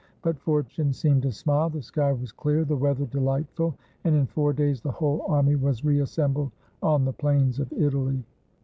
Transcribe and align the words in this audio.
But 0.23 0.39
fortune 0.39 0.93
seemed 0.93 1.21
to 1.21 1.31
smile. 1.31 1.69
The 1.69 1.83
sky 1.83 2.11
was 2.11 2.31
clear, 2.31 2.65
the 2.65 2.75
weather 2.75 3.05
delightful, 3.05 3.75
and 4.03 4.15
in 4.15 4.25
four 4.25 4.51
days 4.51 4.81
the 4.81 4.89
whole 4.89 5.21
army 5.27 5.55
was 5.55 5.85
reassembled 5.85 6.51
on 6.81 7.05
the 7.05 7.13
plains 7.13 7.59
of 7.59 7.71
Italy. 7.71 8.25